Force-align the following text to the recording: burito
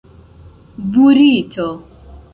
burito 0.91 1.67